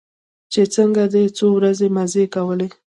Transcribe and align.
چې 0.51 0.61
څنگه 0.73 1.05
دې 1.13 1.23
څو 1.37 1.45
ورځې 1.57 1.87
مزې 1.95 2.25
کولې. 2.35 2.67